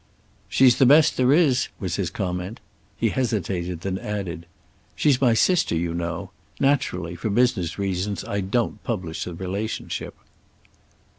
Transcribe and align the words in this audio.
"She's 0.49 0.79
the 0.79 0.87
best 0.87 1.15
there 1.15 1.31
is," 1.31 1.67
was 1.79 1.97
his 1.97 2.09
comment. 2.09 2.59
He 2.97 3.09
hesitated, 3.09 3.81
then 3.81 3.99
added: 3.99 4.47
"She's 4.95 5.21
my 5.21 5.35
sister, 5.35 5.75
you 5.75 5.93
know. 5.93 6.31
Naturally, 6.59 7.13
for 7.13 7.29
business 7.29 7.77
reasons, 7.77 8.25
I 8.25 8.41
don't 8.41 8.83
publish 8.83 9.25
the 9.25 9.35
relationship." 9.35 10.15